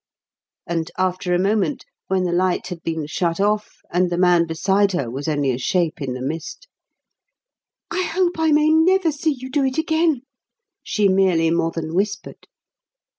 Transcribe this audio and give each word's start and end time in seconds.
And, 0.65 0.89
after 0.97 1.31
a 1.31 1.37
moment, 1.37 1.85
when 2.07 2.23
the 2.23 2.31
light 2.31 2.69
had 2.69 2.81
been 2.81 3.05
shut 3.05 3.39
off 3.39 3.81
and 3.93 4.09
the 4.09 4.17
man 4.17 4.47
beside 4.47 4.93
her 4.93 5.11
was 5.11 5.27
only 5.27 5.51
a 5.51 5.59
shape 5.59 6.01
in 6.01 6.15
the 6.15 6.23
mist: 6.23 6.67
"I 7.91 8.01
hope 8.05 8.39
I 8.39 8.51
may 8.51 8.69
never 8.71 9.11
see 9.11 9.31
you 9.31 9.51
do 9.51 9.63
it 9.63 9.77
again," 9.77 10.23
she 10.81 11.07
merely 11.07 11.51
more 11.51 11.69
than 11.69 11.93
whispered. 11.93 12.47